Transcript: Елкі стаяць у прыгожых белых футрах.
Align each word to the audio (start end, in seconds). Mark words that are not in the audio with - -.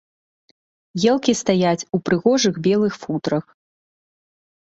Елкі 1.11 1.33
стаяць 1.41 1.87
у 1.97 2.01
прыгожых 2.09 2.57
белых 2.69 2.93
футрах. 3.03 3.45